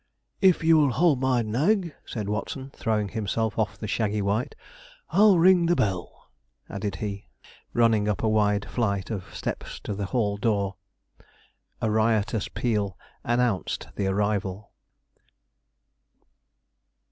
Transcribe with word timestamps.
'If 0.41 0.63
you'll 0.63 0.93
hold 0.93 1.19
my 1.21 1.43
nag,' 1.43 1.93
said 2.07 2.27
Watson, 2.27 2.71
throwing 2.71 3.09
himself 3.09 3.59
off 3.59 3.77
the 3.77 3.87
shaggy 3.87 4.19
white, 4.23 4.55
'I'll 5.11 5.37
ring 5.37 5.67
the 5.67 5.75
bell,' 5.75 6.31
added 6.67 6.95
he, 6.95 7.27
running 7.71 8.07
up 8.07 8.23
a 8.23 8.27
wide 8.27 8.65
flight 8.67 9.11
of 9.11 9.25
steps 9.35 9.79
to 9.81 9.93
the 9.93 10.05
hall 10.07 10.37
door. 10.37 10.75
A 11.83 11.91
riotous 11.91 12.47
peal 12.47 12.97
announced 13.23 13.89
the 13.95 14.07
arrival. 14.07 14.71